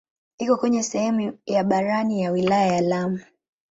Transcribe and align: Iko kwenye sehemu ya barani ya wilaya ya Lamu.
Iko 0.37 0.57
kwenye 0.57 0.83
sehemu 0.83 1.37
ya 1.45 1.63
barani 1.63 2.21
ya 2.21 2.31
wilaya 2.31 2.73
ya 2.75 2.81
Lamu. 2.81 3.19